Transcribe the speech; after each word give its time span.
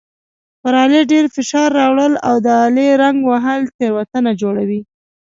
پر 0.61 0.73
آلې 0.83 1.01
ډېر 1.11 1.25
فشار 1.35 1.69
راوړل 1.79 2.13
او 2.27 2.35
د 2.45 2.47
آلې 2.65 2.87
زنګ 3.01 3.17
وهل 3.29 3.61
تېروتنه 3.77 4.31
جوړوي. 4.41 4.81